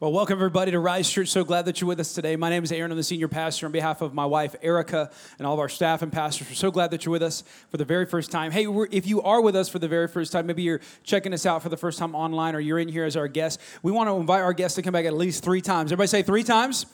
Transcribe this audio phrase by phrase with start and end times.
[0.00, 1.28] Well, welcome everybody to Rise Church.
[1.28, 2.34] So glad that you're with us today.
[2.34, 2.90] My name is Aaron.
[2.90, 6.00] I'm the senior pastor on behalf of my wife, Erica, and all of our staff
[6.00, 6.48] and pastors.
[6.48, 8.50] We're so glad that you're with us for the very first time.
[8.50, 11.44] Hey, if you are with us for the very first time, maybe you're checking us
[11.44, 14.08] out for the first time online or you're in here as our guest, we want
[14.08, 15.92] to invite our guests to come back at least three times.
[15.92, 16.86] Everybody say three times?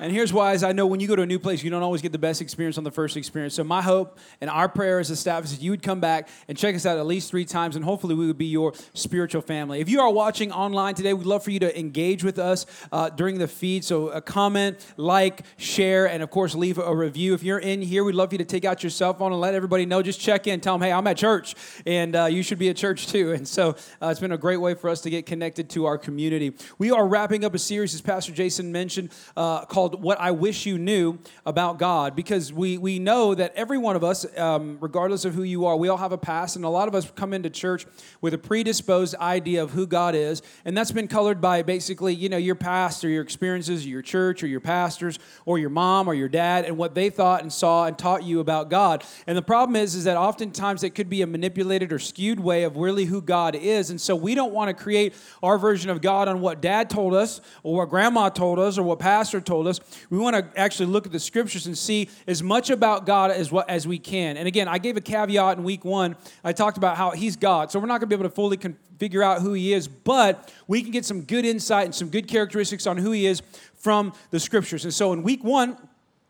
[0.00, 1.82] And here's why is I know when you go to a new place, you don't
[1.82, 3.54] always get the best experience on the first experience.
[3.54, 6.28] So my hope and our prayer as a staff is that you would come back
[6.46, 9.42] and check us out at least three times, and hopefully we would be your spiritual
[9.42, 9.80] family.
[9.80, 13.10] If you are watching online today, we'd love for you to engage with us uh,
[13.10, 13.84] during the feed.
[13.84, 17.34] So a comment, like, share, and of course leave a review.
[17.34, 19.40] If you're in here, we'd love for you to take out your cell phone and
[19.40, 20.00] let everybody know.
[20.00, 21.56] Just check in, tell them, hey, I'm at church,
[21.86, 23.32] and uh, you should be at church too.
[23.32, 23.70] And so
[24.00, 26.54] uh, it's been a great way for us to get connected to our community.
[26.78, 30.68] We are wrapping up a series, as Pastor Jason mentioned, uh, called "What I Wish."
[30.68, 35.24] you knew about God because we, we know that every one of us, um, regardless
[35.24, 37.32] of who you are, we all have a past, and a lot of us come
[37.32, 37.86] into church
[38.20, 42.28] with a predisposed idea of who God is, and that's been colored by basically, you
[42.28, 46.08] know, your past or your experiences, or your church or your pastors or your mom
[46.08, 49.04] or your dad, and what they thought and saw and taught you about God.
[49.26, 52.64] And the problem is, is that oftentimes it could be a manipulated or skewed way
[52.64, 56.02] of really who God is, and so we don't want to create our version of
[56.02, 59.66] God on what dad told us or what grandma told us or what pastor told
[59.66, 59.77] us.
[60.10, 63.50] We want to actually look at the scriptures and see as much about God as
[63.50, 64.36] what as we can.
[64.36, 66.16] And again, I gave a caveat in week one.
[66.44, 68.56] I talked about how He's God, so we're not going to be able to fully
[68.56, 72.08] con- figure out who He is, but we can get some good insight and some
[72.08, 73.42] good characteristics on who He is
[73.74, 74.84] from the scriptures.
[74.84, 75.76] And so in week one.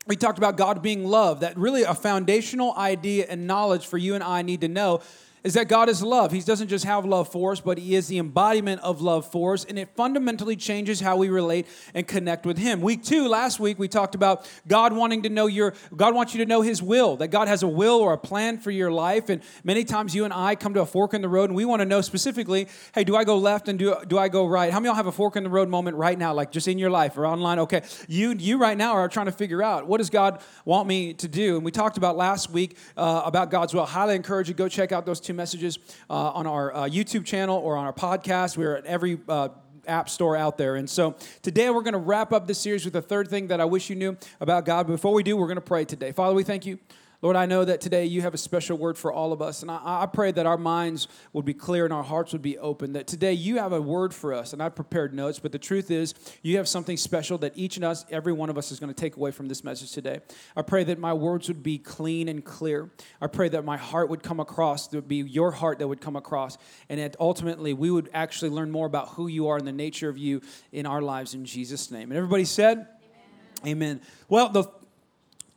[0.06, 4.14] We talked about God being love, that really a foundational idea and knowledge for you
[4.14, 5.02] and I need to know
[5.44, 6.32] is that God is love.
[6.32, 9.54] He doesn't just have love for us, but He is the embodiment of love for
[9.54, 12.80] us, and it fundamentally changes how we relate and connect with Him.
[12.80, 16.44] Week two, last week, we talked about God wanting to know your, God wants you
[16.44, 19.28] to know His will, that God has a will or a plan for your life.
[19.28, 21.64] And many times you and I come to a fork in the road, and we
[21.64, 24.72] want to know specifically, hey, do I go left and do, do I go right?
[24.72, 26.68] How many of y'all have a fork in the road moment right now, like just
[26.68, 27.58] in your life or online?
[27.60, 31.14] Okay, you, you right now are trying to figure out what does God want me
[31.14, 31.56] to do?
[31.56, 33.86] And we talked about last week uh, about God's will.
[33.86, 35.78] Highly encourage you, go check out those two messages
[36.08, 38.56] uh, on our uh, YouTube channel or on our podcast.
[38.56, 39.48] We're at every uh,
[39.86, 40.76] app store out there.
[40.76, 43.60] And so today we're going to wrap up this series with the third thing that
[43.60, 44.86] I wish you knew about God.
[44.86, 46.12] Before we do, we're going to pray today.
[46.12, 46.78] Father, we thank you
[47.20, 49.72] Lord, I know that today you have a special word for all of us, and
[49.72, 52.92] I, I, pray that our minds would be clear and our hearts would be open.
[52.92, 55.90] That today you have a word for us, and I've prepared notes, but the truth
[55.90, 58.94] is you have something special that each and us, every one of us, is going
[58.94, 60.20] to take away from this message today.
[60.54, 62.88] I pray that my words would be clean and clear.
[63.20, 66.00] I pray that my heart would come across, there would be your heart that would
[66.00, 66.56] come across,
[66.88, 70.08] and that ultimately we would actually learn more about who you are and the nature
[70.08, 70.40] of you
[70.70, 72.12] in our lives in Jesus' name.
[72.12, 72.86] And everybody said,
[73.64, 73.72] Amen.
[73.72, 74.00] Amen.
[74.28, 74.77] Well, the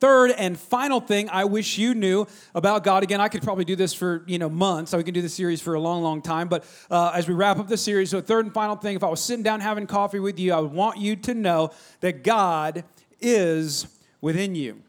[0.02, 3.04] third and final thing I wish you knew about God.
[3.04, 4.92] Again, I could probably do this for you know months.
[4.92, 6.50] So we can do this series for a long, long time.
[6.50, 9.10] But uh, as we wrap up the series, so third and final thing, if I
[9.10, 12.84] was sitting down having coffee with you, I would want you to know that God
[13.22, 13.88] is
[14.20, 14.82] within you.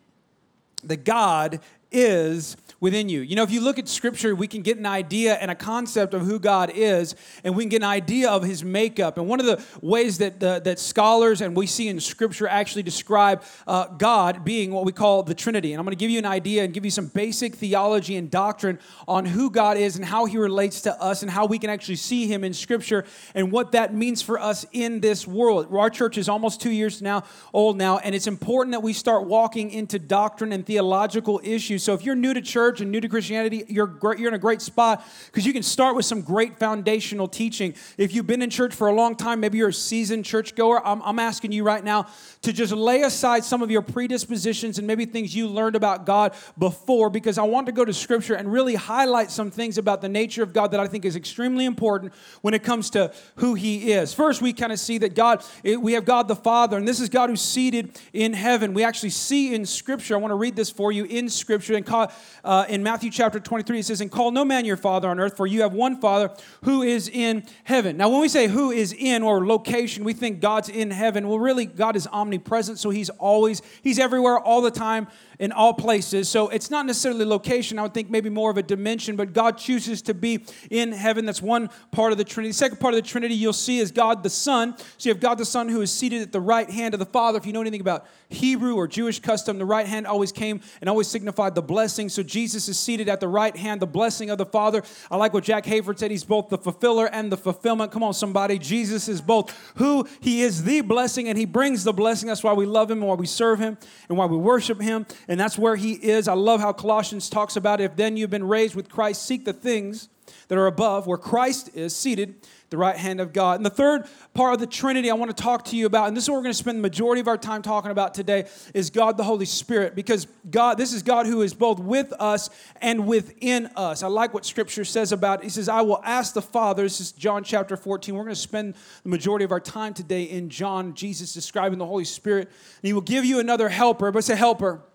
[0.85, 1.61] That God
[1.93, 3.21] is within you.
[3.21, 6.15] You know, if you look at scripture, we can get an idea and a concept
[6.15, 9.19] of who God is, and we can get an idea of his makeup.
[9.19, 13.45] And one of the ways that, that scholars and we see in scripture actually describe
[13.69, 15.73] uh, God being what we call the Trinity.
[15.73, 18.29] And I'm going to give you an idea and give you some basic theology and
[18.29, 21.71] doctrine on who God is and how he relates to us and how we can
[21.71, 23.05] actually see him in scripture
[23.37, 25.73] and what that means for us in this world.
[25.73, 27.23] Our church is almost two years now
[27.53, 31.85] old now, and it's important that we start walking into doctrine and theological issues.
[31.85, 34.39] So if you're new to church, church and new to Christianity, you're, you're in a
[34.39, 37.75] great spot because you can start with some great foundational teaching.
[37.99, 41.03] If you've been in church for a long time, maybe you're a seasoned churchgoer, I'm,
[41.03, 42.07] I'm asking you right now
[42.43, 46.33] to just lay aside some of your predispositions and maybe things you learned about God
[46.59, 50.09] before because I want to go to Scripture and really highlight some things about the
[50.09, 53.93] nature of God that I think is extremely important when it comes to who He
[53.93, 54.15] is.
[54.15, 57.11] First, we kind of see that God, we have God the Father, and this is
[57.11, 58.73] God who's seated in heaven.
[58.73, 61.85] We actually see in Scripture, I want to read this for you in Scripture, and
[61.85, 62.11] call,
[62.45, 65.37] uh, in Matthew chapter 23, it says, And call no man your father on earth,
[65.37, 66.35] for you have one father
[66.65, 67.97] who is in heaven.
[67.97, 71.29] Now, when we say who is in or location, we think God's in heaven.
[71.29, 75.75] Well, really, God is omnipresent, so he's always, he's everywhere all the time in all
[75.75, 76.29] places.
[76.29, 77.79] So it's not necessarily location.
[77.79, 81.25] I would think maybe more of a dimension, but God chooses to be in heaven.
[81.27, 82.51] That's one part of the Trinity.
[82.51, 84.77] The second part of the Trinity you'll see is God the Son.
[84.77, 87.07] So you have God the Son who is seated at the right hand of the
[87.07, 87.39] Father.
[87.39, 90.89] If you know anything about Hebrew or Jewish custom, the right hand always came and
[90.89, 92.09] always signified the blessing.
[92.09, 94.83] So Jesus is seated at the right hand, the blessing of the Father.
[95.11, 96.11] I like what Jack Hayford said.
[96.11, 97.93] He's both the fulfiller and the fulfillment.
[97.93, 98.59] Come on, somebody.
[98.59, 102.29] Jesus is both who he is the blessing and he brings the blessing.
[102.29, 103.79] That's why we love him and why we serve him
[104.09, 106.29] and why we worship him and that's where he is.
[106.29, 109.53] I love how Colossians talks about if then you've been raised with Christ, seek the
[109.53, 110.09] things
[110.49, 112.35] that are above, where Christ is seated
[112.73, 113.57] the right hand of God.
[113.57, 116.17] And the third part of the Trinity I want to talk to you about, and
[116.17, 118.49] this is what we're going to spend the majority of our time talking about today,
[118.75, 119.95] is God the Holy Spirit.
[119.95, 124.03] Because God, this is God who is both with us and within us.
[124.03, 125.45] I like what Scripture says about it.
[125.45, 126.83] He says, I will ask the Father.
[126.83, 128.15] This is John chapter 14.
[128.15, 131.87] We're going to spend the majority of our time today in John, Jesus describing the
[131.87, 132.49] Holy Spirit.
[132.49, 134.11] And He will give you another helper.
[134.11, 134.71] But say helper.
[134.71, 134.92] helper.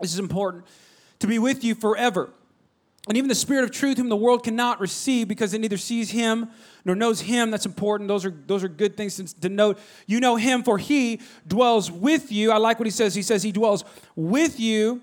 [0.00, 0.64] This is important.
[1.20, 2.30] To be with you forever.
[3.08, 6.10] And even the Spirit of truth, whom the world cannot receive because it neither sees
[6.10, 6.50] him
[6.84, 7.50] nor knows him.
[7.50, 8.08] That's important.
[8.08, 9.78] Those are, those are good things to note.
[10.06, 12.52] You know him, for he dwells with you.
[12.52, 13.14] I like what he says.
[13.14, 13.84] He says he dwells
[14.16, 15.02] with you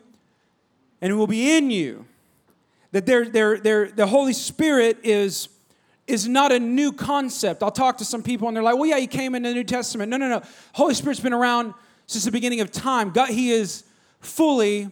[1.02, 2.06] and will be in you.
[2.92, 5.50] That they're, they're, they're, the Holy Spirit is,
[6.06, 7.64] is not a new concept.
[7.64, 9.64] I'll talk to some people and they're like, well, yeah, he came in the New
[9.64, 10.10] Testament.
[10.10, 10.42] No, no, no.
[10.74, 11.74] Holy Spirit's been around
[12.06, 13.10] since the beginning of time.
[13.10, 13.84] God, he is
[14.28, 14.90] fully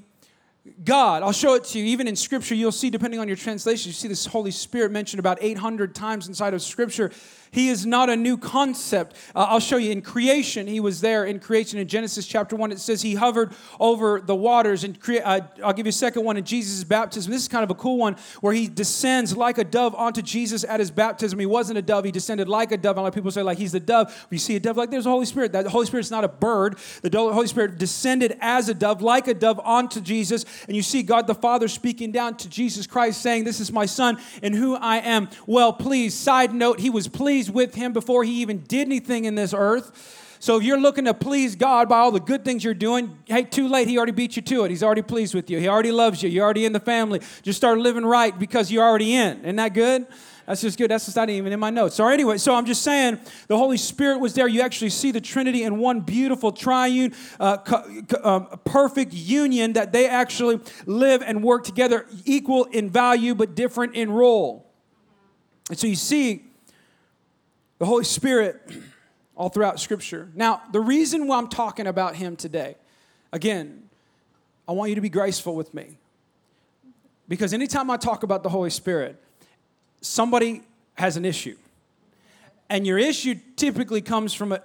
[0.84, 1.22] God.
[1.22, 1.86] I'll show it to you.
[1.86, 5.20] Even in Scripture, you'll see, depending on your translation, you see this Holy Spirit mentioned
[5.20, 7.12] about 800 times inside of Scripture.
[7.56, 9.16] He is not a new concept.
[9.34, 11.80] Uh, I'll show you in creation, he was there in creation.
[11.80, 14.84] In Genesis chapter 1, it says he hovered over the waters.
[14.84, 17.32] And crea- uh, I'll give you a second one in Jesus' baptism.
[17.32, 20.66] This is kind of a cool one where he descends like a dove onto Jesus
[20.66, 21.40] at his baptism.
[21.40, 22.98] He wasn't a dove, he descended like a dove.
[22.98, 24.28] A lot of people say, like, he's the dove.
[24.30, 25.54] You see a dove, like, there's the Holy Spirit.
[25.54, 26.78] That the Holy Spirit's not a bird.
[27.04, 30.44] The Holy Spirit descended as a dove, like a dove, onto Jesus.
[30.68, 33.86] And you see God the Father speaking down to Jesus Christ, saying, This is my
[33.86, 36.18] Son in who I am well pleased.
[36.18, 40.22] Side note, he was pleased with him before he even did anything in this earth.
[40.40, 43.44] So if you're looking to please God by all the good things you're doing, hey,
[43.44, 43.88] too late.
[43.88, 44.70] He already beat you to it.
[44.70, 45.60] He's already pleased with you.
[45.60, 46.30] He already loves you.
[46.30, 47.22] You're already in the family.
[47.42, 49.40] Just start living right because you're already in.
[49.42, 50.08] Isn't that good?
[50.46, 50.92] That's just good.
[50.92, 51.96] That's just not even in my notes.
[51.96, 54.48] So anyway, so I'm just saying the Holy Spirit was there.
[54.48, 57.58] You actually see the Trinity in one beautiful triune, uh,
[58.24, 63.96] um, perfect union that they actually live and work together, equal in value but different
[63.96, 64.72] in role.
[65.70, 66.44] And so you see
[67.80, 68.72] the Holy Spirit
[69.36, 70.30] all throughout Scripture.
[70.36, 72.76] Now, the reason why I'm talking about Him today,
[73.32, 73.90] again,
[74.68, 75.98] I want you to be graceful with me.
[77.28, 79.22] Because anytime I talk about the Holy Spirit,
[80.02, 80.62] somebody
[80.96, 81.58] has an issue.
[82.70, 84.62] And your issue typically comes from a,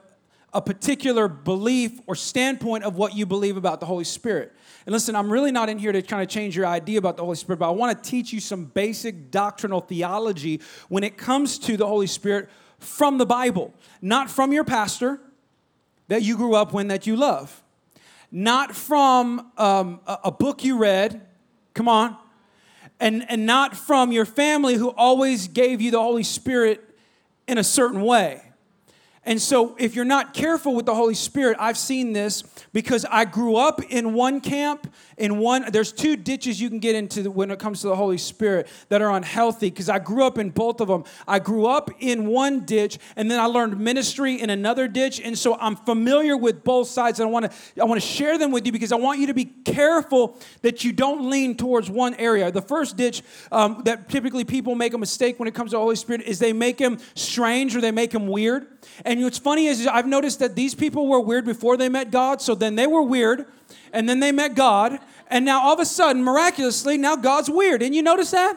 [0.53, 4.55] a particular belief or standpoint of what you believe about the Holy Spirit.
[4.87, 7.25] And listen, I'm really not in here to kind of change your idea about the
[7.25, 11.59] Holy Spirit, but I want to teach you some basic doctrinal theology when it comes
[11.61, 12.49] to the Holy Spirit
[12.81, 13.73] from the Bible,
[14.03, 15.21] not from your pastor
[16.09, 17.63] that you grew up with that you love,
[18.33, 21.25] not from um, a, a book you read,
[21.75, 22.17] come on,
[22.99, 26.83] and, and not from your family who always gave you the Holy Spirit
[27.47, 28.50] in a certain way.
[29.23, 33.27] And so, if you're not careful with the Holy Spirit, I've seen this because I
[33.27, 37.51] grew up in one camp, in one, there's two ditches you can get into when
[37.51, 40.81] it comes to the Holy Spirit that are unhealthy because I grew up in both
[40.81, 41.05] of them.
[41.29, 45.21] I grew up in one ditch and then I learned ministry in another ditch.
[45.21, 48.39] And so, I'm familiar with both sides and I want to I want to share
[48.39, 51.91] them with you because I want you to be careful that you don't lean towards
[51.91, 52.51] one area.
[52.51, 55.81] The first ditch um, that typically people make a mistake when it comes to the
[55.81, 58.67] Holy Spirit is they make him strange or they make him weird.
[59.19, 62.55] What's funny is I've noticed that these people were weird before they met God, so
[62.55, 63.47] then they were weird,
[63.93, 64.99] and then they met God,
[65.29, 67.83] and now all of a sudden, miraculously, now God's weird.
[67.83, 68.57] And you notice that?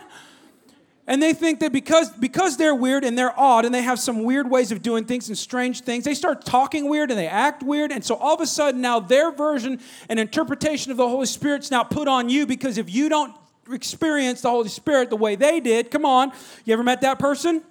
[1.05, 4.23] And they think that because, because they're weird and they're odd and they have some
[4.23, 7.61] weird ways of doing things and strange things, they start talking weird and they act
[7.61, 7.91] weird.
[7.91, 11.69] And so all of a sudden, now their version and interpretation of the Holy Spirit's
[11.69, 13.35] now put on you because if you don't
[13.69, 16.31] experience the Holy Spirit the way they did, come on,
[16.63, 17.63] you ever met that person?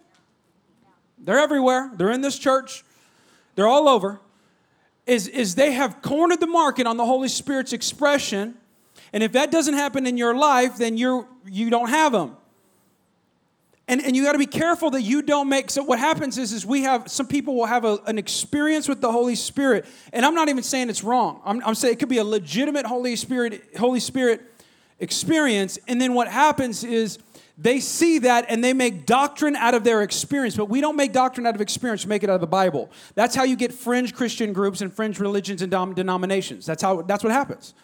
[1.22, 2.84] They're everywhere, they're in this church,
[3.54, 4.20] they're all over,
[5.06, 8.54] is, is they have cornered the market on the Holy Spirit's expression.
[9.12, 12.36] And if that doesn't happen in your life, then you're, you don't have them.
[13.88, 16.52] And, and you got to be careful that you don't make so what happens is
[16.52, 19.86] is we have some people will have a, an experience with the holy spirit.
[20.12, 21.42] And i'm not even saying it's wrong.
[21.44, 24.40] I'm, I'm saying it could be a legitimate holy spirit holy spirit
[25.00, 25.80] experience.
[25.88, 27.18] And then what happens is
[27.62, 30.56] they see that and they make doctrine out of their experience.
[30.56, 32.90] But we don't make doctrine out of experience, we make it out of the Bible.
[33.14, 36.66] That's how you get fringe Christian groups and fringe religions and dom- denominations.
[36.66, 37.74] That's how that's what happens.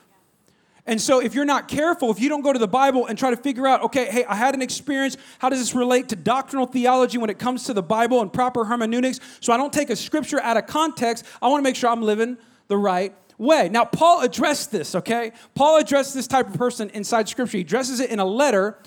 [0.85, 3.28] And so, if you're not careful, if you don't go to the Bible and try
[3.30, 6.66] to figure out, okay, hey, I had an experience, how does this relate to doctrinal
[6.66, 9.20] theology when it comes to the Bible and proper hermeneutics?
[9.40, 11.26] So I don't take a scripture out of context.
[11.42, 13.68] I want to make sure I'm living the right way.
[13.68, 15.32] Now, Paul addressed this, okay?
[15.54, 17.58] Paul addressed this type of person inside scripture.
[17.58, 18.78] He addresses it in a letter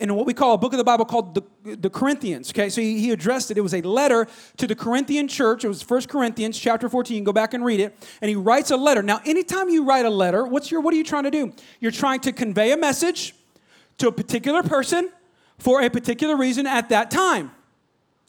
[0.00, 2.50] in what we call a book of the Bible called the, the Corinthians.
[2.50, 3.58] Okay, so he, he, addressed it.
[3.58, 4.26] It was a letter
[4.56, 5.62] to the Corinthian church.
[5.62, 7.22] It was First Corinthians chapter 14.
[7.22, 7.94] Go back and read it.
[8.22, 9.02] And he writes a letter.
[9.02, 11.52] Now, anytime you write a letter, what's your what are you trying to do?
[11.80, 13.34] You're trying to convey a message
[13.98, 15.10] to a particular person
[15.58, 17.50] for a particular reason at that time.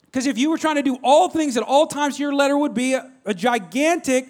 [0.06, 2.74] Because if you were trying to do all things at all times, your letter would
[2.74, 4.30] be a, a gigantic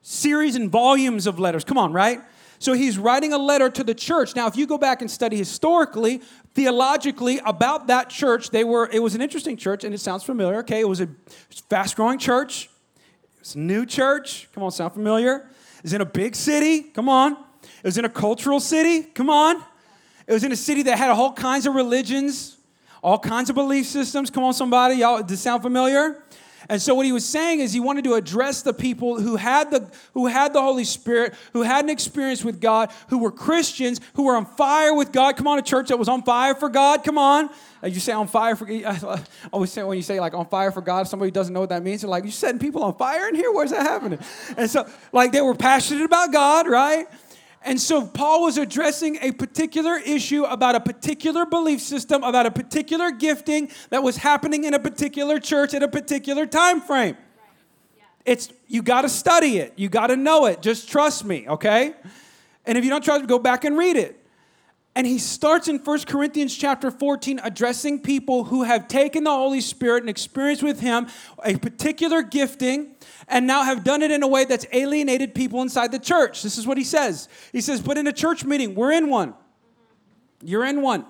[0.00, 1.62] series and volumes of letters.
[1.62, 2.20] Come on, right?
[2.60, 4.36] So he's writing a letter to the church.
[4.36, 6.20] Now, if you go back and study historically,
[6.54, 10.58] theologically about that church, they were it was an interesting church, and it sounds familiar.
[10.58, 11.08] Okay, it was a
[11.70, 12.68] fast-growing church.
[13.36, 14.48] It was a new church.
[14.52, 15.48] Come on, sound familiar?
[15.82, 16.82] Was in a big city.
[16.82, 17.32] Come on.
[17.32, 19.04] It was in a cultural city.
[19.04, 19.56] Come on.
[20.26, 22.58] It was in a city that had all kinds of religions,
[23.02, 24.28] all kinds of belief systems.
[24.28, 24.96] Come on, somebody.
[24.96, 26.22] Y'all, does sound familiar?
[26.70, 29.72] And so what he was saying is he wanted to address the people who had
[29.72, 34.00] the who had the Holy Spirit, who had an experience with God, who were Christians,
[34.14, 35.36] who were on fire with God.
[35.36, 37.02] Come on, a church that was on fire for God.
[37.02, 37.50] Come on.
[37.82, 39.20] You say on fire for I
[39.52, 41.82] always say when you say like on fire for God, somebody doesn't know what that
[41.82, 42.02] means.
[42.02, 43.50] They're like, you're setting people on fire in here?
[43.50, 44.20] Where's that happening?
[44.56, 47.08] And so like they were passionate about God, right?
[47.62, 52.50] And so Paul was addressing a particular issue about a particular belief system, about a
[52.50, 57.16] particular gifting that was happening in a particular church at a particular time frame.
[58.24, 59.74] It's you got to study it.
[59.76, 60.62] You got to know it.
[60.62, 61.94] Just trust me, okay?
[62.64, 64.19] And if you don't trust me, go back and read it.
[64.96, 69.60] And he starts in 1 Corinthians chapter 14 addressing people who have taken the Holy
[69.60, 71.06] Spirit and experienced with him
[71.44, 72.96] a particular gifting
[73.28, 76.42] and now have done it in a way that's alienated people inside the church.
[76.42, 77.28] This is what he says.
[77.52, 79.34] He says, But in a church meeting, we're in one.
[80.42, 81.06] You're in one.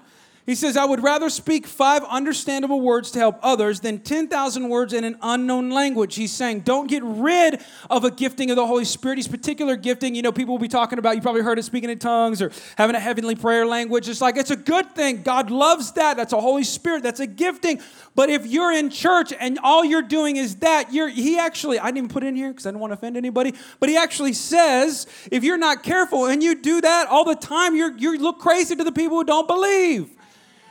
[0.51, 4.93] He says, I would rather speak five understandable words to help others than 10,000 words
[4.93, 6.17] in an unknown language.
[6.17, 9.19] He's saying, don't get rid of a gifting of the Holy Spirit.
[9.19, 11.89] His particular gifting, you know, people will be talking about, you probably heard it speaking
[11.89, 14.09] in tongues or having a heavenly prayer language.
[14.09, 15.23] It's like, it's a good thing.
[15.23, 16.17] God loves that.
[16.17, 17.05] That's a Holy Spirit.
[17.05, 17.81] That's a gifting.
[18.17, 21.85] But if you're in church and all you're doing is that, you're, he actually, I
[21.85, 23.97] didn't even put it in here because I didn't want to offend anybody, but he
[23.97, 28.19] actually says, if you're not careful and you do that all the time, you're, you
[28.19, 30.11] look crazy to the people who don't believe.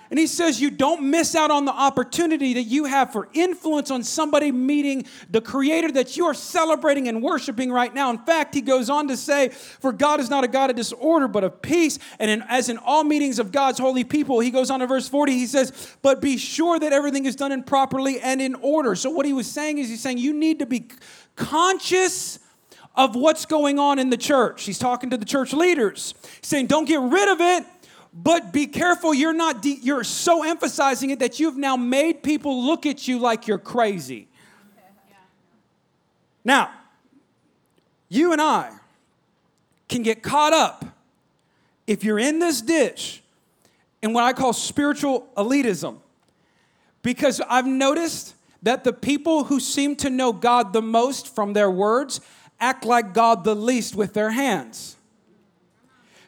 [0.09, 3.91] And he says you don't miss out on the opportunity that you have for influence
[3.91, 8.09] on somebody meeting the creator that you are celebrating and worshiping right now.
[8.09, 11.27] In fact, he goes on to say, For God is not a God of disorder,
[11.27, 11.99] but of peace.
[12.17, 15.07] And in, as in all meetings of God's holy people, he goes on to verse
[15.07, 18.95] 40, he says, But be sure that everything is done in properly and in order.
[18.95, 20.87] So what he was saying is he's saying you need to be
[21.35, 22.39] conscious
[22.95, 24.63] of what's going on in the church.
[24.63, 27.65] He's talking to the church leaders, saying, Don't get rid of it
[28.13, 32.65] but be careful, you're not de- you're so emphasizing it that you've now made people
[32.65, 34.27] look at you like you're crazy.
[36.43, 36.71] Now,
[38.07, 38.71] you and I
[39.87, 40.85] can get caught up
[41.85, 43.21] if you're in this ditch
[44.01, 45.97] in what I call spiritual elitism.
[47.01, 51.71] Because I've noticed that the people who seem to know God the most from their
[51.71, 52.21] words
[52.59, 54.97] act like God the least with their hands.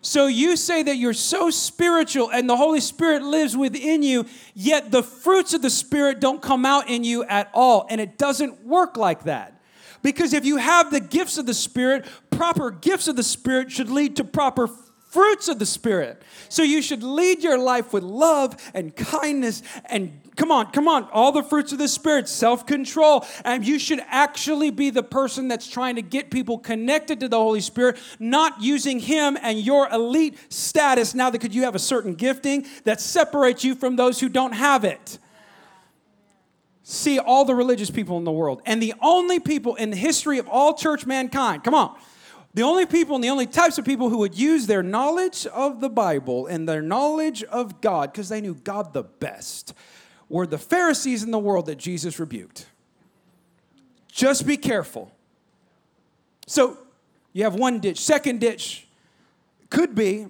[0.02, 4.92] So you say that you're so spiritual and the Holy Spirit lives within you, yet
[4.92, 7.86] the fruits of the Spirit don't come out in you at all.
[7.90, 9.62] And it doesn't work like that.
[10.02, 13.92] Because if you have the gifts of the Spirit, proper gifts of the Spirit should
[13.92, 14.68] lead to proper
[15.12, 16.22] fruits of the Spirit.
[16.48, 21.04] So you should lead your life with love and kindness and come on, come on,
[21.12, 23.26] all the fruits of the Spirit, self control.
[23.44, 27.38] And you should actually be the person that's trying to get people connected to the
[27.38, 31.80] Holy Spirit, not using Him and your elite status now that could you have a
[31.80, 35.20] certain gifting that separates you from those who don't have it.
[36.84, 40.40] See all the religious people in the world, and the only people in the history
[40.40, 41.98] of all church mankind, come on,
[42.54, 45.80] the only people and the only types of people who would use their knowledge of
[45.80, 49.74] the Bible and their knowledge of God, because they knew God the best,
[50.28, 52.66] were the Pharisees in the world that Jesus rebuked.
[54.12, 55.12] Just be careful.
[56.48, 56.78] So
[57.32, 58.00] you have one ditch.
[58.00, 58.88] Second ditch
[59.70, 60.28] could be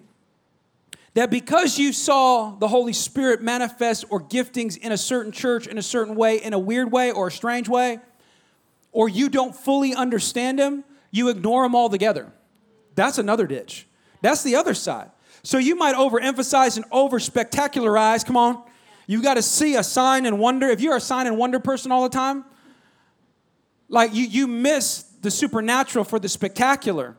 [1.16, 5.78] that because you saw the Holy Spirit manifest or giftings in a certain church in
[5.78, 8.00] a certain way, in a weird way or a strange way,
[8.92, 12.32] or you don't fully understand Him, you ignore them altogether.
[12.96, 13.88] That's another ditch.
[14.22, 15.12] That's the other side.
[15.44, 18.26] So you might overemphasize and over spectacularize.
[18.26, 18.64] Come on.
[19.08, 20.68] You got to see a sign and wonder.
[20.68, 22.46] If you're a sign and wonder person all the time,
[23.90, 27.18] like you, you miss the supernatural for the spectacular.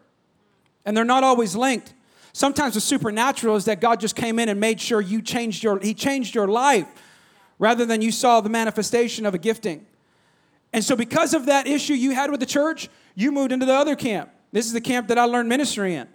[0.84, 1.94] And they're not always linked.
[2.32, 5.78] Sometimes the supernatural is that God just came in and made sure you changed your,
[5.78, 6.86] He changed your life
[7.58, 9.86] rather than you saw the manifestation of a gifting.
[10.72, 13.74] And so, because of that issue you had with the church, you moved into the
[13.74, 14.30] other camp.
[14.52, 16.06] This is the camp that I learned ministry in,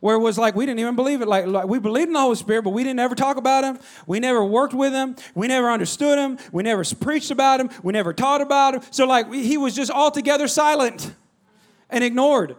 [0.00, 1.28] where it was like we didn't even believe it.
[1.28, 3.78] Like, like we believed in the Holy Spirit, but we didn't ever talk about him.
[4.06, 5.16] We never worked with him.
[5.34, 6.38] We never understood him.
[6.52, 7.70] We never preached about him.
[7.82, 8.82] We never taught about him.
[8.90, 11.14] So, like, he was just altogether silent
[11.90, 12.56] and ignored.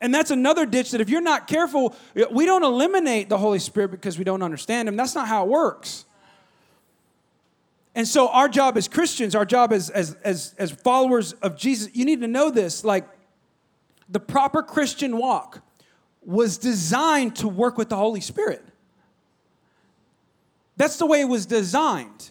[0.00, 1.94] And that's another ditch that if you're not careful,
[2.32, 4.96] we don't eliminate the Holy Spirit because we don't understand him.
[4.96, 6.06] That's not how it works.
[7.94, 11.90] And so, our job as Christians, our job as, as, as, as followers of Jesus,
[11.94, 13.06] you need to know this like
[14.12, 15.62] the proper Christian walk
[16.24, 18.62] was designed to work with the Holy Spirit.
[20.76, 22.30] That's the way it was designed.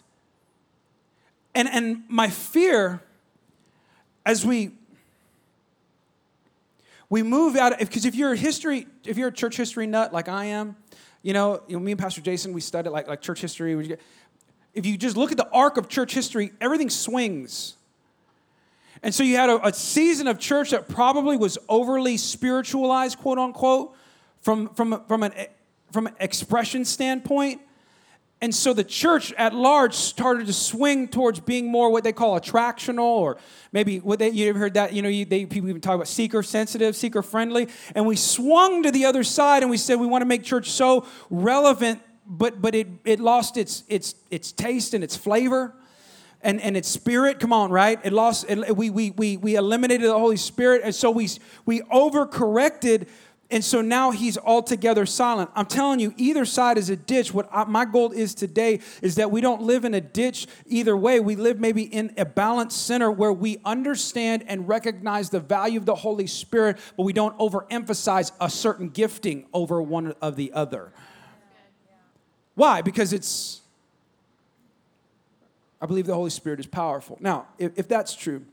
[1.54, 3.02] And, and my fear
[4.24, 4.70] as we
[7.10, 10.28] we move out because if you're a history if you're a church history nut like
[10.28, 10.76] i am
[11.22, 13.98] you know, you know me and pastor jason we studied like, like church history
[14.72, 17.74] if you just look at the arc of church history everything swings
[19.02, 23.38] and so you had a, a season of church that probably was overly spiritualized quote
[23.38, 23.94] unquote
[24.40, 25.32] from from from an
[25.90, 27.60] from an expression standpoint
[28.42, 32.38] and so the church at large started to swing towards being more what they call
[32.38, 33.38] attractional, or
[33.70, 34.92] maybe what they, you ever heard that?
[34.92, 37.68] You know, you, they, people even talk about seeker sensitive, seeker friendly.
[37.94, 40.72] And we swung to the other side and we said we want to make church
[40.72, 45.76] so relevant, but, but it, it lost its, its, its taste and its flavor
[46.42, 47.40] and, and its spirit.
[47.40, 47.98] Come on, right?
[48.04, 50.82] It lost, it, we, we, we, we eliminated the Holy Spirit.
[50.84, 51.28] And so we,
[51.64, 53.08] we overcorrected
[53.52, 55.50] and so now he's altogether silent.
[55.54, 57.34] I'm telling you, either side is a ditch.
[57.34, 60.96] What I, my goal is today is that we don't live in a ditch either
[60.96, 61.20] way.
[61.20, 65.84] We live maybe in a balanced center where we understand and recognize the value of
[65.84, 70.90] the Holy Spirit, but we don't overemphasize a certain gifting over one of the other.
[72.54, 72.80] Why?
[72.80, 73.60] Because it's,
[75.82, 77.18] I believe the Holy Spirit is powerful.
[77.20, 78.44] Now, if, if that's true,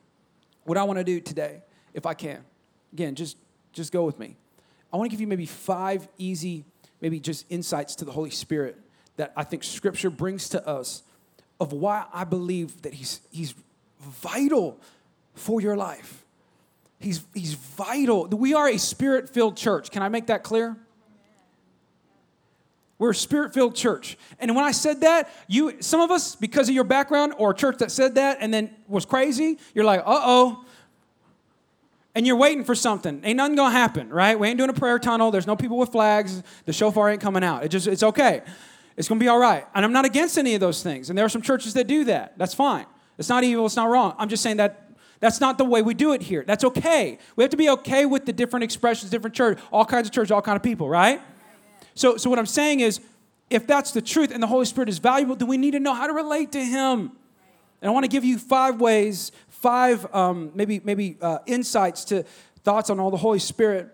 [0.64, 1.62] what I want to do today,
[1.94, 2.44] if I can,
[2.92, 3.38] again, just,
[3.72, 4.36] just go with me.
[4.92, 6.66] I want to give you maybe five easy,
[7.02, 8.78] maybe just insights to the Holy Spirit
[9.18, 11.04] that I think Scripture brings to us
[11.60, 13.54] of why I believe that He's, he's
[14.00, 14.80] vital
[15.36, 16.26] for your life.
[17.00, 18.28] He's, he's vital.
[18.28, 19.92] We are a spirit filled church.
[19.92, 20.76] Can I make that clear?
[23.00, 24.18] We're a spirit filled church.
[24.40, 27.56] And when I said that, you some of us, because of your background or a
[27.56, 30.66] church that said that and then was crazy, you're like, uh oh,
[32.14, 33.22] and you're waiting for something.
[33.24, 34.38] Ain't nothing gonna happen, right?
[34.38, 35.32] We ain't doing a prayer tunnel.
[35.32, 36.44] There's no people with flags.
[36.66, 37.64] The shofar ain't coming out.
[37.64, 38.42] It just it's okay.
[38.98, 39.66] It's gonna be all right.
[39.74, 41.10] And I'm not against any of those things.
[41.10, 42.38] And there are some churches that do that.
[42.38, 42.86] That's fine.
[43.18, 44.14] It's not evil, it's not wrong.
[44.18, 46.44] I'm just saying that that's not the way we do it here.
[46.46, 47.18] That's okay.
[47.38, 50.32] We have to be okay with the different expressions, different church, all kinds of church,
[50.32, 51.22] all kind of people, right?
[52.00, 53.02] So, so what I'm saying is,
[53.50, 55.94] if that's the truth and the Holy Spirit is valuable, then we need to know
[55.94, 57.12] how to relate to Him.
[57.82, 62.24] And I want to give you five ways, five um, maybe maybe uh, insights to
[62.64, 63.90] thoughts on all the Holy Spirit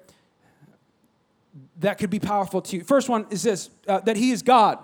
[1.79, 2.83] that could be powerful to you.
[2.83, 4.77] First one is this: uh, that He is God.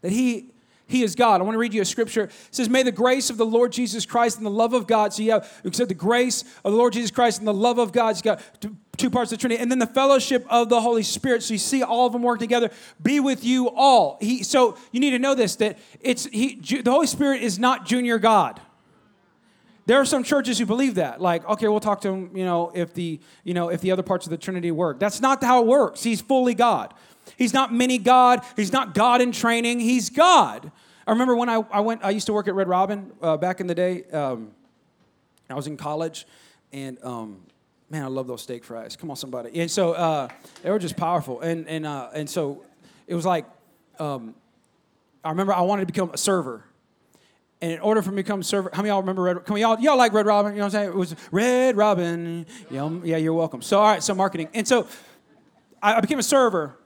[0.00, 0.50] That He
[0.86, 1.42] he is God.
[1.42, 2.24] I want to read you a scripture.
[2.24, 5.14] It says, May the grace of the Lord Jesus Christ and the love of God.
[5.14, 7.90] So you have, said the grace of the Lord Jesus Christ and the love of
[7.90, 8.22] God.
[8.22, 8.42] Got
[8.96, 9.60] two, parts of the Trinity.
[9.60, 11.42] And then the fellowship of the Holy Spirit.
[11.42, 12.70] So you see all of them work together.
[13.02, 14.18] Be with you all.
[14.20, 17.86] He, so you need to know this that it's he, the Holy Spirit is not
[17.86, 18.60] junior God.
[19.86, 22.72] There are some churches who believe that, like, okay, we'll talk to him, you know,
[22.74, 24.98] if the, you know, if the other parts of the Trinity work.
[24.98, 26.02] That's not how it works.
[26.02, 26.94] He's fully God.
[27.36, 28.42] He's not mini God.
[28.56, 29.80] He's not God in training.
[29.80, 30.72] He's God.
[31.06, 33.60] I remember when I, I went, I used to work at Red Robin uh, back
[33.60, 34.04] in the day.
[34.04, 34.52] Um,
[35.50, 36.26] I was in college,
[36.72, 37.42] and um,
[37.90, 38.96] man, I love those steak fries.
[38.96, 39.60] Come on, somebody.
[39.60, 40.28] And so uh,
[40.62, 41.40] they were just powerful.
[41.40, 42.62] And, and, uh, and so
[43.06, 43.46] it was like,
[43.98, 44.34] um,
[45.22, 46.64] I remember I wanted to become a server.
[47.60, 49.44] And in order for me to become a server, how many y'all remember Red?
[49.44, 50.52] Can we all y'all like Red Robin?
[50.52, 50.88] You know what I'm saying?
[50.90, 52.44] It was Red Robin.
[52.70, 53.62] Yeah, yeah, you're welcome.
[53.62, 54.86] So all right, so marketing, and so
[55.82, 56.76] I, I became a server,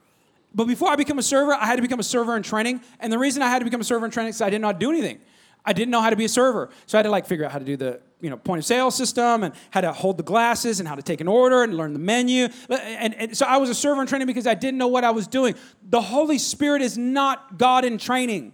[0.55, 2.81] but before I became a server, I had to become a server in training.
[3.01, 4.67] And the reason I had to become a server in training is I didn't know
[4.69, 5.19] how to do anything.
[5.65, 6.69] I didn't know how to be a server.
[6.85, 8.65] So I had to like figure out how to do the you know point of
[8.65, 11.75] sale system and how to hold the glasses and how to take an order and
[11.75, 12.47] learn the menu.
[12.69, 15.11] And, and so I was a server in training because I didn't know what I
[15.11, 15.55] was doing.
[15.89, 18.53] The Holy Spirit is not God in training.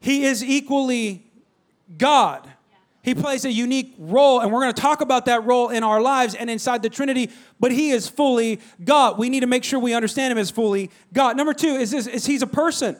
[0.00, 1.24] He is equally
[1.96, 2.48] God.
[3.02, 6.00] He plays a unique role, and we're going to talk about that role in our
[6.00, 7.30] lives and inside the Trinity,
[7.60, 9.16] but he is fully God.
[9.16, 11.36] We need to make sure we understand him as fully God.
[11.36, 12.96] Number two is this is he's a person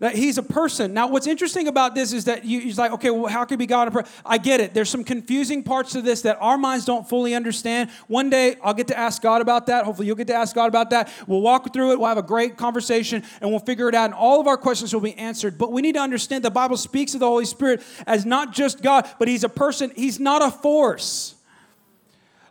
[0.00, 0.92] that he's a person.
[0.92, 3.66] Now, what's interesting about this is that you, he's like, okay, well, how could be
[3.66, 4.10] God a person?
[4.24, 4.74] I get it.
[4.74, 7.90] There's some confusing parts to this that our minds don't fully understand.
[8.08, 9.84] One day, I'll get to ask God about that.
[9.84, 11.12] Hopefully, you'll get to ask God about that.
[11.26, 12.00] We'll walk through it.
[12.00, 14.06] We'll have a great conversation, and we'll figure it out.
[14.06, 15.58] And all of our questions will be answered.
[15.58, 18.82] But we need to understand the Bible speaks of the Holy Spirit as not just
[18.82, 19.92] God, but He's a person.
[19.94, 21.34] He's not a force.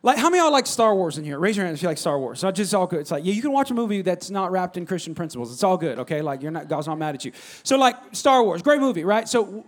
[0.01, 1.38] Like, how many of y'all like Star Wars in here?
[1.39, 2.41] Raise your hand if you like Star Wars.
[2.41, 3.01] Not just all good.
[3.01, 5.51] It's like, yeah, you can watch a movie that's not wrapped in Christian principles.
[5.51, 6.21] It's all good, okay?
[6.21, 7.33] Like, you're not, God's not mad at you.
[7.63, 9.27] So, like, Star Wars, great movie, right?
[9.27, 9.65] So,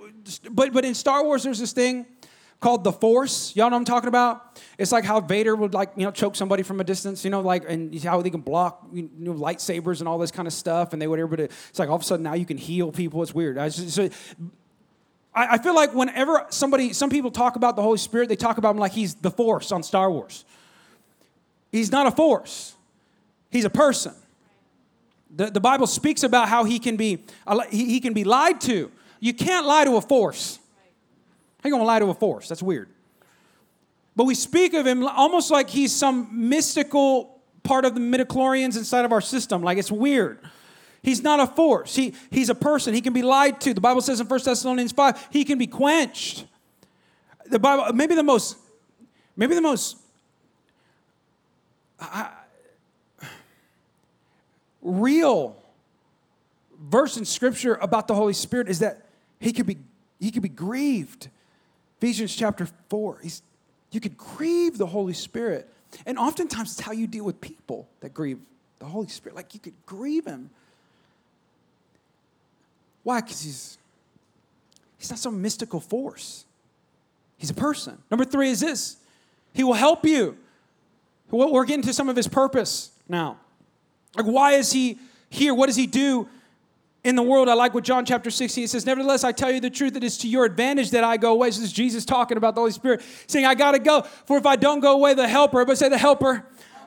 [0.50, 2.06] but, but in Star Wars, there's this thing
[2.62, 3.54] called the Force.
[3.56, 4.60] Y'all know what I'm talking about?
[4.78, 7.42] It's like how Vader would like you know choke somebody from a distance, you know,
[7.42, 10.94] like and how they can block you know lightsabers and all this kind of stuff,
[10.94, 11.44] and they would to.
[11.44, 13.22] It's like all of a sudden now you can heal people.
[13.24, 13.58] It's weird.
[13.58, 14.10] Just, so,
[15.34, 18.58] I, I feel like whenever somebody, some people talk about the Holy Spirit, they talk
[18.58, 20.46] about him like he's the Force on Star Wars.
[21.72, 22.76] He's not a force.
[23.50, 24.14] He's a person.
[25.34, 27.24] The, the Bible speaks about how he can be
[27.70, 28.92] he, he can be lied to.
[29.22, 30.60] You can't lie to a force.
[31.64, 32.50] How you gonna lie to a force?
[32.50, 32.90] That's weird.
[34.16, 39.06] But we speak of him almost like he's some mystical part of the midichlorians inside
[39.06, 39.62] of our system.
[39.62, 40.40] Like it's weird.
[41.04, 41.96] He's not a force.
[41.96, 42.94] He, he's a person.
[42.94, 43.74] He can be lied to.
[43.74, 46.46] The Bible says in 1 Thessalonians 5, he can be quenched.
[47.48, 48.58] The Bible, maybe the most,
[49.36, 49.98] maybe the most
[52.00, 52.30] I,
[54.82, 55.56] real
[56.80, 59.08] verse in Scripture about the Holy Spirit is that
[59.40, 59.78] he could be,
[60.20, 61.30] he could be grieved.
[62.00, 63.44] Ephesians chapter 4, he's,
[63.92, 65.72] you could grieve the Holy Spirit.
[66.06, 68.40] And oftentimes it's how you deal with people that grieve
[68.80, 69.36] the Holy Spirit.
[69.36, 70.50] Like you could grieve him.
[73.04, 73.22] Why?
[73.22, 73.78] Because he's,
[74.98, 76.46] he's not some mystical force.
[77.38, 77.98] He's a person.
[78.12, 78.98] Number three is this
[79.54, 80.38] He will help you.
[81.32, 83.38] We're getting to some of his purpose now.
[84.18, 85.54] Like, why is he here?
[85.54, 86.28] What does he do
[87.04, 87.48] in the world?
[87.48, 90.18] I like what John chapter 16 says, Nevertheless, I tell you the truth, it is
[90.20, 91.48] to your advantage that I go away.
[91.48, 94.02] This is Jesus talking about the Holy Spirit, saying, I got to go.
[94.02, 96.46] For if I don't go away, the helper, but say the helper,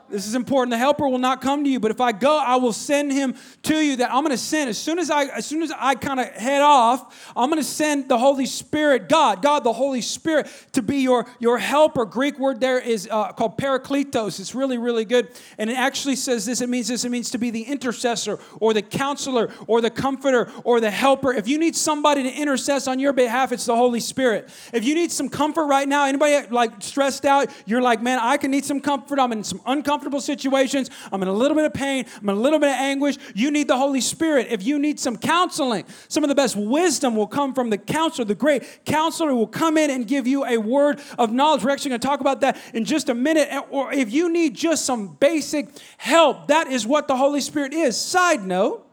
[0.09, 0.71] this is important.
[0.71, 3.35] The helper will not come to you, but if I go, I will send him
[3.63, 3.97] to you.
[3.97, 6.27] That I'm going to send as soon as I as soon as I kind of
[6.29, 10.83] head off, I'm going to send the Holy Spirit, God, God, the Holy Spirit, to
[10.83, 12.05] be your your helper.
[12.05, 14.39] Greek word there is uh, called parakletos.
[14.41, 16.61] It's really really good, and it actually says this.
[16.61, 17.05] It means this.
[17.05, 21.33] It means to be the intercessor or the counselor or the comforter or the helper.
[21.33, 24.49] If you need somebody to intercess on your behalf, it's the Holy Spirit.
[24.73, 28.37] If you need some comfort right now, anybody like stressed out, you're like, man, I
[28.37, 29.19] can need some comfort.
[29.19, 30.91] I'm in some uncomfortable uncomfortable situations.
[31.13, 32.05] I'm in a little bit of pain.
[32.21, 33.17] I'm in a little bit of anguish.
[33.33, 34.49] You need the Holy Spirit.
[34.51, 38.25] If you need some counseling, some of the best wisdom will come from the counselor.
[38.25, 41.63] The great counselor will come in and give you a word of knowledge.
[41.63, 43.49] We're actually going to talk about that in just a minute.
[43.71, 47.97] Or if you need just some basic help, that is what the Holy Spirit is.
[47.97, 48.85] Side note,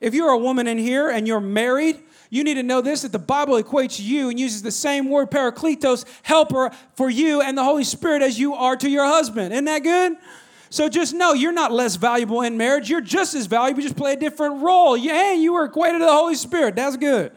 [0.00, 2.00] if you're a woman in here and you're married,
[2.34, 5.30] you need to know this that the Bible equates you and uses the same word,
[5.30, 9.52] parakletos, helper, for you and the Holy Spirit as you are to your husband.
[9.52, 10.16] Isn't that good?
[10.68, 12.90] So just know you're not less valuable in marriage.
[12.90, 13.80] You're just as valuable.
[13.80, 14.96] You just play a different role.
[14.96, 16.74] Hey, you were equated to the Holy Spirit.
[16.74, 17.30] That's good.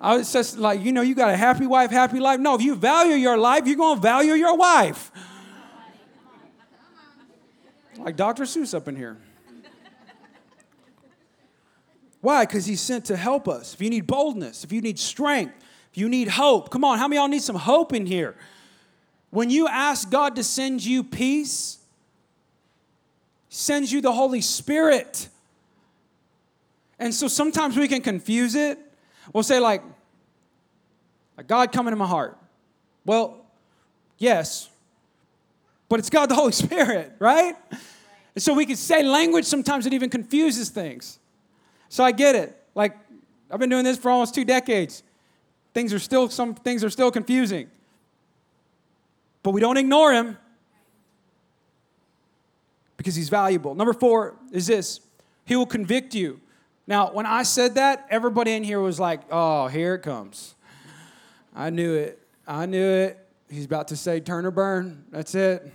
[0.00, 2.38] I was just like, you know, you got a happy wife, happy life.
[2.38, 5.10] No, if you value your life, you're going to value your wife.
[7.98, 8.44] Like Dr.
[8.44, 9.16] Seuss up in here.
[12.20, 12.44] Why?
[12.44, 13.74] Because he's sent to help us.
[13.74, 15.54] If you need boldness, if you need strength,
[15.90, 18.36] if you need hope, come on, how many y'all need some hope in here?
[19.30, 21.78] When you ask God to send you peace,
[23.48, 25.28] sends you the Holy Spirit.
[26.98, 28.78] And so sometimes we can confuse it.
[29.32, 29.82] We'll say, like,
[31.38, 32.36] a God come into my heart.
[33.06, 33.46] Well,
[34.18, 34.68] yes,
[35.88, 37.56] but it's God the Holy Spirit, right?
[38.34, 41.18] And so we can say language sometimes it even confuses things.
[41.90, 42.56] So I get it.
[42.74, 42.96] Like,
[43.50, 45.02] I've been doing this for almost two decades.
[45.74, 47.68] Things are still, some things are still confusing.
[49.42, 50.38] But we don't ignore him
[52.96, 53.74] because he's valuable.
[53.74, 55.00] Number four is this
[55.44, 56.40] he will convict you.
[56.86, 60.54] Now, when I said that, everybody in here was like, oh, here it comes.
[61.54, 62.20] I knew it.
[62.46, 63.18] I knew it.
[63.48, 65.04] He's about to say turn or burn.
[65.10, 65.72] That's it.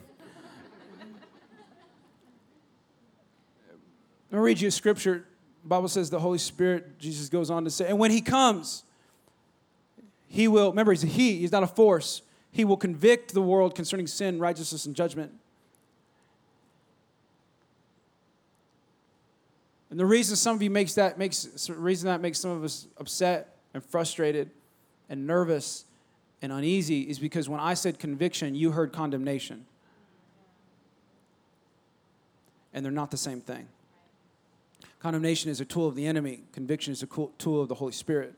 [4.32, 5.26] Let me read you a scripture
[5.66, 8.84] Bible says the Holy Spirit, Jesus goes on to say, and when he comes,
[10.28, 12.22] he will, remember, he's a he, he's not a force.
[12.52, 15.32] He will convict the world concerning sin, righteousness, and judgment.
[19.90, 22.88] And the reason some of you makes that makes reason that makes some of us
[22.98, 24.52] upset and frustrated
[25.10, 25.86] and nervous
[26.42, 29.66] and uneasy is because when I said conviction, you heard condemnation.
[32.74, 33.68] And they're not the same thing.
[35.00, 38.34] Condemnation is a tool of the enemy, conviction is a tool of the Holy Spirit.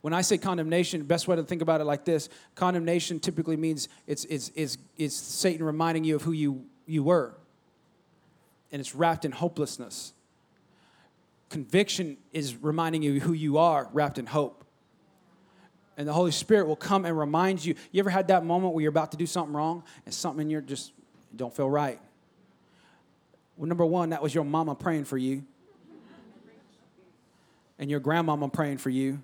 [0.00, 3.88] When I say condemnation, best way to think about it like this condemnation typically means
[4.06, 7.34] it's, it's, it's, it's Satan reminding you of who you, you were,
[8.72, 10.14] and it's wrapped in hopelessness.
[11.50, 14.64] Conviction is reminding you who you are, wrapped in hope.
[15.98, 17.74] And the Holy Spirit will come and remind you.
[17.92, 20.50] You ever had that moment where you're about to do something wrong and something in
[20.50, 20.92] you just
[21.36, 22.00] don't feel right?
[23.60, 25.44] Well, number one, that was your mama praying for you
[27.78, 29.20] and your grandmama praying for you,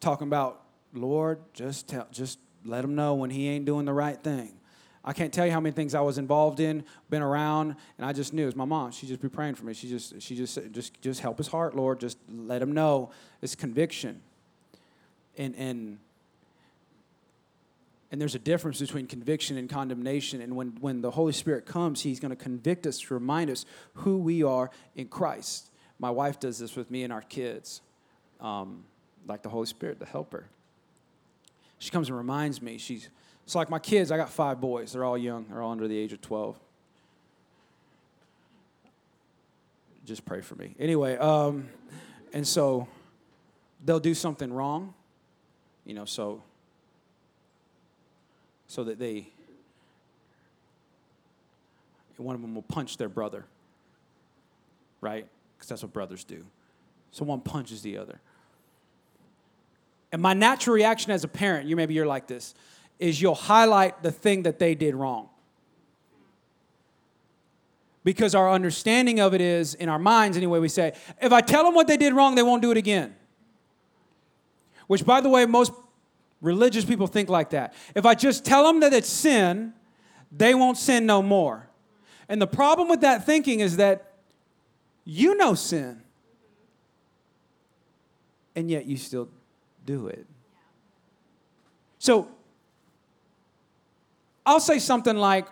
[0.00, 4.20] talking about Lord, just tell, just let him know when he ain't doing the right
[4.20, 4.54] thing.
[5.04, 8.12] I can't tell you how many things I was involved in, been around, and I
[8.12, 8.42] just knew.
[8.42, 8.90] It was my mom.
[8.90, 9.74] She just be praying for me.
[9.74, 12.00] She just, she just, just, just help his heart, Lord.
[12.00, 14.20] Just let him know it's conviction.
[15.38, 15.98] And and
[18.12, 20.42] and there's a difference between conviction and condemnation.
[20.42, 23.64] And when, when the Holy Spirit comes, He's going to convict us to remind us
[23.94, 25.70] who we are in Christ.
[25.98, 27.80] My wife does this with me and our kids,
[28.38, 28.84] um,
[29.26, 30.44] like the Holy Spirit, the helper.
[31.78, 32.76] She comes and reminds me.
[32.76, 33.08] She's
[33.44, 34.12] it's like my kids.
[34.12, 34.92] I got five boys.
[34.92, 35.46] They're all young.
[35.48, 36.56] They're all under the age of twelve.
[40.04, 40.74] Just pray for me.
[40.78, 41.68] Anyway, um,
[42.32, 42.86] and so
[43.84, 44.92] they'll do something wrong,
[45.84, 46.04] you know.
[46.04, 46.42] So
[48.72, 49.26] so that they
[52.16, 53.44] one of them will punch their brother,
[55.00, 55.26] right?
[55.56, 56.44] Because that's what brothers do.
[57.10, 58.20] So one punches the other.
[60.12, 62.54] And my natural reaction as a parent, you maybe you're like this,
[63.00, 65.28] is you'll highlight the thing that they did wrong.
[68.04, 71.64] Because our understanding of it is, in our minds anyway, we say, if I tell
[71.64, 73.16] them what they did wrong, they won't do it again.
[74.86, 75.72] Which, by the way, most
[76.42, 77.72] religious people think like that.
[77.94, 79.72] If I just tell them that it's sin,
[80.30, 81.68] they won't sin no more.
[82.28, 84.12] And the problem with that thinking is that
[85.04, 86.02] you know sin,
[88.54, 89.28] and yet you still
[89.86, 90.26] do it.
[91.98, 92.28] So
[94.44, 95.46] I'll say something like,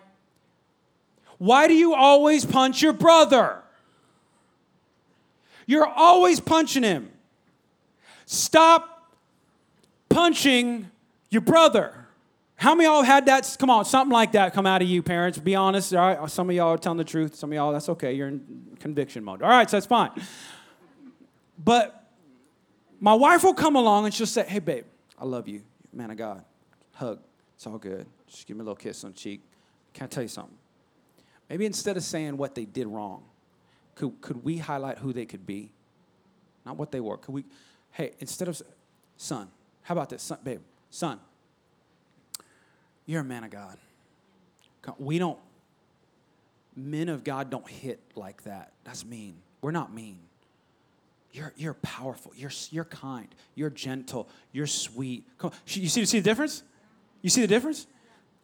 [1.39, 3.63] Why do you always punch your brother?
[5.67, 7.13] You're always punching him.
[8.27, 8.90] Stop
[10.11, 10.91] punching
[11.31, 12.07] your brother.
[12.57, 13.57] How many of y'all had that?
[13.59, 15.39] Come on, something like that come out of you, parents.
[15.39, 15.95] Be honest.
[15.95, 17.35] All right, some of y'all are telling the truth.
[17.35, 18.13] Some of y'all, that's okay.
[18.13, 19.41] You're in conviction mode.
[19.41, 20.11] All right, so that's fine.
[21.63, 22.05] But
[23.01, 24.85] my wife will come along and she'll say, Hey, babe,
[25.19, 25.63] I love you.
[25.93, 26.45] Man of God.
[26.93, 27.21] Hug.
[27.55, 28.07] It's all good.
[28.27, 29.41] Just give me a little kiss on the cheek.
[29.95, 30.57] Can I tell you something?
[31.49, 33.25] Maybe instead of saying what they did wrong,
[33.95, 35.73] could, could we highlight who they could be?
[36.65, 37.17] Not what they were.
[37.17, 37.45] Could we,
[37.93, 38.61] hey, instead of,
[39.17, 39.49] son,
[39.91, 40.23] how about this?
[40.23, 41.19] Son, babe, son,
[43.07, 43.77] you're a man of God.
[45.01, 45.37] We don't,
[46.77, 48.71] men of God don't hit like that.
[48.85, 49.35] That's mean.
[49.61, 50.21] We're not mean.
[51.33, 52.31] You're, you're powerful.
[52.37, 53.27] You're, you're kind.
[53.57, 54.29] You're gentle.
[54.53, 55.25] You're sweet.
[55.39, 55.57] Come on.
[55.67, 56.63] You see, you see the difference?
[57.21, 57.89] You see the difference?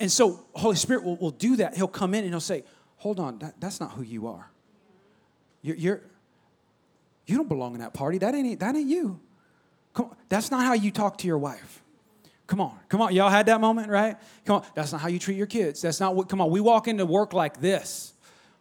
[0.01, 1.77] And so Holy Spirit will, will do that.
[1.77, 2.65] He'll come in and he'll say,
[2.97, 4.51] hold on, that, that's not who you are.
[5.63, 6.01] You're, you're,
[7.25, 8.19] you don't belong in that party.
[8.19, 9.21] That ain't, that ain't you.
[9.97, 10.17] Come on.
[10.29, 11.83] That's not how you talk to your wife.
[12.47, 13.13] Come on, come on.
[13.13, 14.17] Y'all had that moment, right?
[14.45, 14.67] Come on.
[14.75, 15.83] That's not how you treat your kids.
[15.83, 16.51] That's not what, come on.
[16.51, 18.13] We walk into work like this.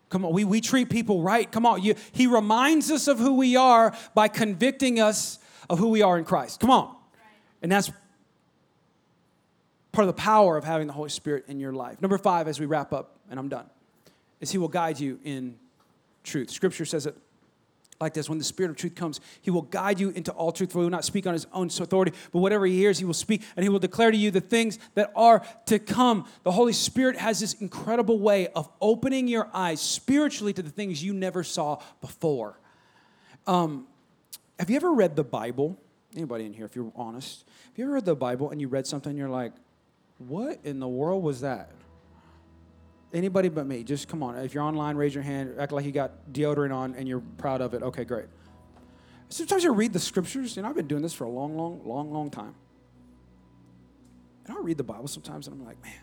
[0.10, 1.52] Come on, we, we treat people right.
[1.52, 1.84] Come on.
[1.84, 5.38] You, he reminds us of who we are by convicting us
[5.70, 6.62] of who we are in Christ.
[6.62, 6.96] Come on.
[7.62, 7.92] And that's
[9.92, 12.02] part of the power of having the Holy Spirit in your life.
[12.02, 13.70] Number five, as we wrap up, and I'm done,
[14.40, 15.58] is He will guide you in
[16.24, 16.50] truth.
[16.50, 17.16] Scripture says it
[18.00, 20.72] like this when the Spirit of truth comes, He will guide you into all truth,
[20.72, 23.14] for He will not speak on His own authority, but whatever He hears, He will
[23.14, 26.28] speak, and He will declare to you the things that are to come.
[26.44, 31.04] The Holy Spirit has this incredible way of opening your eyes spiritually to the things
[31.04, 32.60] you never saw before.
[33.48, 33.88] Um,
[34.60, 35.78] have you ever read the Bible?
[36.16, 38.88] Anybody in here, if you're honest, have you ever read the Bible and you read
[38.88, 39.54] something and you're like,
[40.18, 41.70] what in the world was that?
[43.16, 43.82] Anybody but me.
[43.86, 44.36] Just come on.
[44.36, 45.56] If you're online, raise your hand.
[45.58, 47.82] Act like you got deodorant on and you're proud of it.
[47.82, 48.26] Okay, great.
[49.30, 52.12] Sometimes you read the scriptures, and I've been doing this for a long, long, long,
[52.12, 52.54] long time.
[54.46, 55.94] And I'll read the Bible sometimes, and I'm like, man,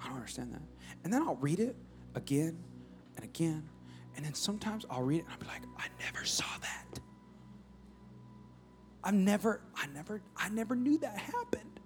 [0.00, 0.62] I don't understand that.
[1.02, 1.74] And then I'll read it
[2.14, 2.56] again
[3.16, 3.68] and again.
[4.14, 7.00] And then sometimes I'll read it and I'll be like, I never saw that.
[9.02, 11.80] I never, I never, I never knew that happened.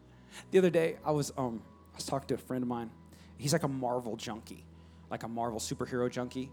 [0.50, 1.62] The other day, I was um,
[1.94, 2.90] I was talking to a friend of mine.
[3.38, 4.64] He's like a Marvel junkie,
[5.10, 6.50] like a Marvel superhero junkie,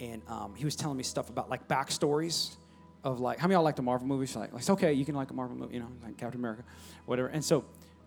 [0.00, 2.56] and um, he was telling me stuff about like backstories
[3.04, 4.34] of like how many y'all like the Marvel movies?
[4.36, 6.64] Like, like okay, you can like a Marvel movie, you know, like Captain America,
[7.06, 7.28] whatever.
[7.28, 7.64] And so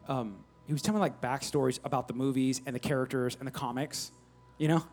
[0.08, 3.52] um, he was telling me like backstories about the movies and the characters and the
[3.52, 4.12] comics,
[4.58, 4.84] you know.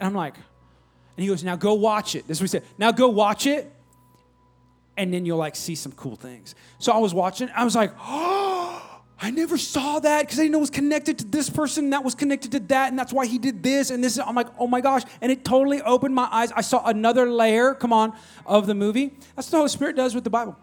[0.00, 2.28] And I'm like, and he goes, now go watch it.
[2.28, 2.78] This is what he said.
[2.78, 3.72] Now go watch it,
[4.96, 6.54] and then you'll like see some cool things.
[6.78, 7.48] So I was watching.
[7.54, 8.57] I was like, oh
[9.20, 12.04] I never saw that because I didn't know it was connected to this person, that
[12.04, 14.18] was connected to that, and that's why he did this and this.
[14.18, 15.02] I'm like, oh my gosh.
[15.20, 16.52] And it totally opened my eyes.
[16.52, 19.08] I saw another layer, come on, of the movie.
[19.34, 20.56] That's what the Holy Spirit does with the Bible.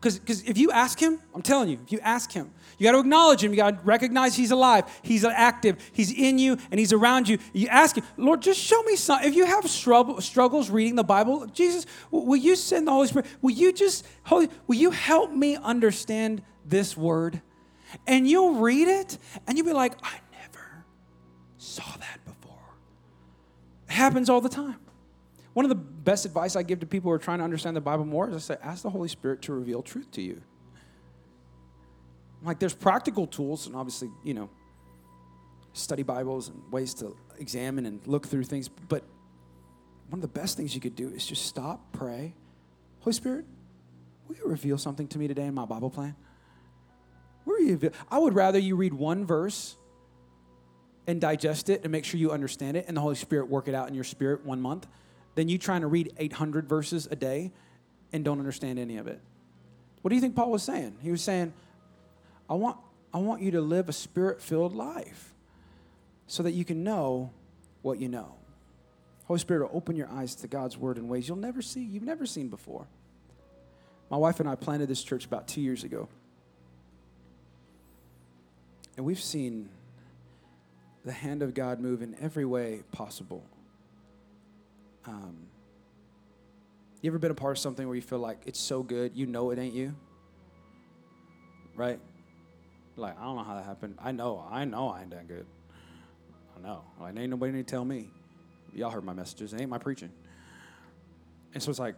[0.00, 3.00] Because if you ask him, I'm telling you, if you ask him, you got to
[3.00, 3.50] acknowledge him.
[3.50, 4.84] You got to recognize he's alive.
[5.02, 5.78] He's active.
[5.92, 7.38] He's in you and he's around you.
[7.52, 9.26] You ask him, Lord, just show me something.
[9.26, 13.26] If you have struggles reading the Bible, Jesus, will you send the Holy Spirit?
[13.42, 17.40] Will you just, Holy, will you help me understand this word?
[18.06, 20.84] And you'll read it and you'll be like, I never
[21.58, 22.58] saw that before.
[23.88, 24.76] It happens all the time.
[25.52, 27.80] One of the best advice I give to people who are trying to understand the
[27.80, 30.42] Bible more is I say, ask the Holy Spirit to reveal truth to you.
[32.42, 34.50] Like, there's practical tools, and obviously, you know,
[35.72, 38.68] study Bibles and ways to examine and look through things.
[38.68, 39.02] But
[40.08, 42.34] one of the best things you could do is just stop, pray.
[43.00, 43.46] Holy Spirit,
[44.28, 46.14] will you reveal something to me today in my Bible plan?
[48.10, 49.76] I would rather you read one verse
[51.06, 53.74] and digest it and make sure you understand it, and the Holy Spirit work it
[53.74, 54.86] out in your spirit one month,
[55.36, 57.52] than you trying to read 800 verses a day
[58.12, 59.20] and don't understand any of it.
[60.02, 60.96] What do you think Paul was saying?
[61.00, 61.52] He was saying,
[62.48, 62.78] I want,
[63.12, 65.34] I want you to live a spirit filled life
[66.26, 67.30] so that you can know
[67.82, 68.34] what you know.
[69.26, 72.02] Holy Spirit will open your eyes to God's word in ways you'll never see, you've
[72.04, 72.86] never seen before.
[74.10, 76.08] My wife and I planted this church about two years ago.
[78.96, 79.68] And we've seen
[81.04, 83.44] the hand of God move in every way possible.
[85.06, 85.36] Um,
[87.00, 89.26] you ever been a part of something where you feel like it's so good, you
[89.26, 89.94] know it ain't you?
[91.76, 92.00] Right?
[92.96, 93.96] Like, I don't know how that happened.
[94.02, 95.46] I know, I know I ain't that good.
[96.56, 96.82] I know.
[96.98, 98.08] Like, ain't nobody need to tell me.
[98.74, 99.52] Y'all heard my messages.
[99.52, 100.10] It ain't my preaching.
[101.54, 101.94] And so it's like,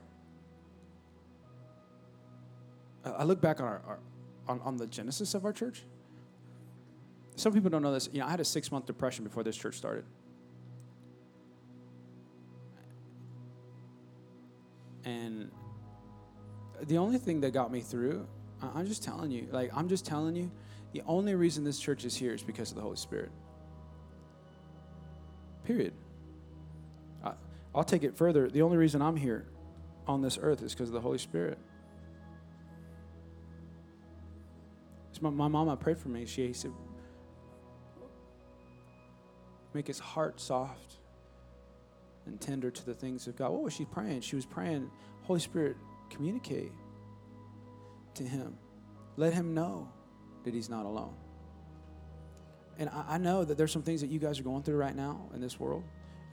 [3.04, 3.98] I look back on, our, our
[4.48, 5.82] on, on the genesis of our church.
[7.38, 8.08] Some people don't know this.
[8.12, 10.04] You know, I had a six month depression before this church started.
[15.04, 15.48] And
[16.82, 18.26] the only thing that got me through,
[18.60, 20.50] I'm just telling you, like, I'm just telling you,
[20.92, 23.30] the only reason this church is here is because of the Holy Spirit.
[25.64, 25.92] Period.
[27.22, 27.34] I,
[27.72, 28.48] will take it further.
[28.48, 29.46] The only reason I'm here
[30.08, 31.58] on this earth is because of the Holy Spirit.
[35.20, 36.26] My, my mama prayed for me.
[36.26, 36.72] She said,
[39.74, 40.96] make his heart soft
[42.26, 43.50] and tender to the things of God.
[43.50, 44.20] What was she praying?
[44.20, 44.90] She was praying,
[45.22, 45.76] Holy Spirit,
[46.10, 46.72] communicate
[48.14, 48.56] to him.
[49.16, 49.88] Let him know
[50.44, 51.14] that he's not alone.
[52.78, 54.94] And I, I know that there's some things that you guys are going through right
[54.94, 55.82] now in this world.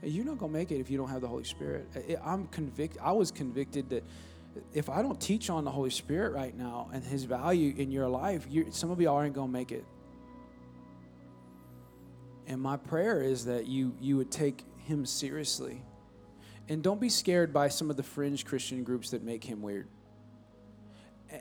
[0.02, 1.88] You're not going to make it if you don't have the Holy Spirit.
[2.22, 3.00] I'm convicted.
[3.02, 4.04] I was convicted that
[4.72, 8.08] if I don't teach on the Holy Spirit right now and His value in your
[8.08, 9.84] life, some of you aren't going to make it.
[12.46, 15.82] And my prayer is that you you would take Him seriously,
[16.68, 19.88] and don't be scared by some of the fringe Christian groups that make Him weird.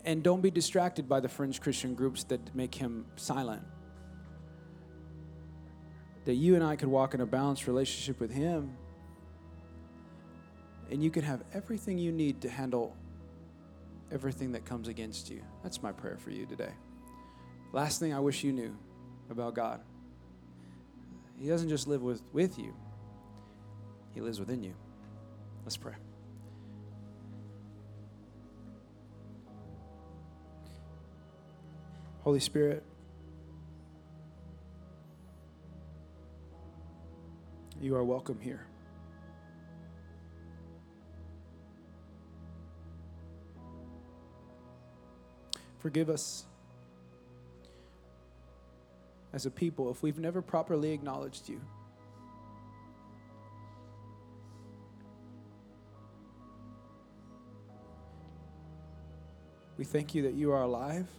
[0.03, 3.61] And don't be distracted by the fringe Christian groups that make Him silent
[6.25, 8.75] that you and I could walk in a balanced relationship with Him,
[10.91, 12.95] and you can have everything you need to handle
[14.11, 15.41] everything that comes against you.
[15.63, 16.71] That's my prayer for you today.
[17.73, 18.75] Last thing I wish you knew
[19.29, 19.81] about God
[21.39, 22.73] He doesn't just live with, with you,
[24.13, 24.73] He lives within you.
[25.63, 25.93] Let's pray.
[32.23, 32.83] Holy Spirit,
[37.85, 38.65] You are welcome here.
[45.77, 46.45] Forgive us
[49.35, 51.59] as a people if we've never properly acknowledged you.
[59.77, 61.09] We thank you that you are alive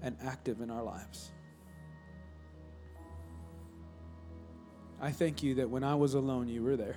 [0.00, 1.30] and active in our lives.
[4.98, 6.96] I thank you that when I was alone, you were there.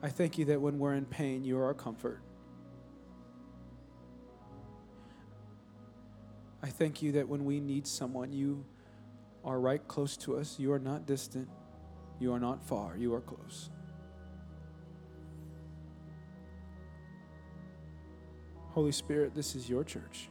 [0.00, 2.20] I thank you that when we're in pain, you are our comfort.
[6.66, 8.64] I thank you that when we need someone, you
[9.44, 10.58] are right close to us.
[10.58, 11.48] You are not distant.
[12.18, 12.96] You are not far.
[12.96, 13.70] You are close.
[18.70, 20.28] Holy Spirit, this is your church.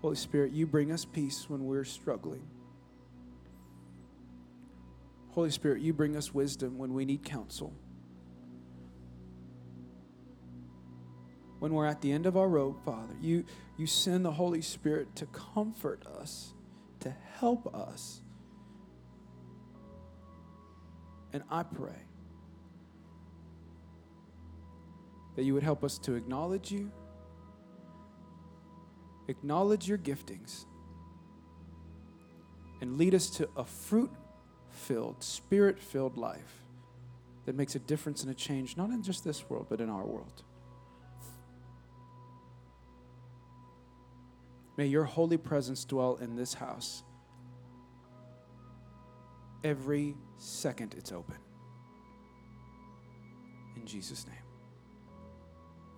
[0.00, 2.48] Holy Spirit, you bring us peace when we're struggling.
[5.32, 7.74] Holy Spirit, you bring us wisdom when we need counsel.
[11.58, 13.44] When we're at the end of our rope, Father, you,
[13.76, 16.54] you send the Holy Spirit to comfort us,
[17.00, 18.20] to help us.
[21.32, 21.98] And I pray
[25.36, 26.90] that you would help us to acknowledge you
[29.28, 30.64] acknowledge your giftings,
[32.80, 34.10] and lead us to a fruit
[34.70, 36.64] filled, spirit filled life
[37.44, 40.04] that makes a difference and a change, not in just this world, but in our
[40.04, 40.42] world.
[44.78, 47.02] May your holy presence dwell in this house
[49.64, 51.36] every second it's open.
[53.74, 54.47] In Jesus' name.